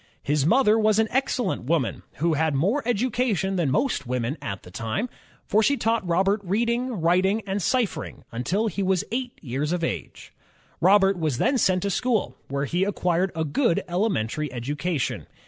His 0.23 0.47
mother 0.47 0.79
was 0.79 0.97
an 0.97 1.07
excellent 1.11 1.65
woman 1.65 2.01
who 2.13 2.33
had 2.33 2.55
more 2.55 2.81
education 2.87 3.55
than 3.55 3.69
most 3.69 4.07
women 4.07 4.35
of 4.41 4.59
the 4.63 4.71
time, 4.71 5.09
for 5.45 5.61
she 5.61 5.77
taught 5.77 6.03
Robert 6.07 6.41
reading, 6.43 6.99
writ 6.99 7.23
ing, 7.23 7.43
and 7.45 7.61
ciphering, 7.61 8.23
until 8.31 8.65
he 8.65 8.81
was 8.81 9.03
eight 9.11 9.37
years 9.43 9.71
of 9.71 9.83
age. 9.83 10.33
Robert 10.79 11.19
was 11.19 11.37
then 11.37 11.55
sent 11.59 11.83
to 11.83 11.91
school, 11.91 12.35
where 12.47 12.65
he 12.65 12.83
acquired 12.83 13.31
a 13.35 13.45
good 13.45 13.83
elementary 13.87 14.51
education. 14.51 15.27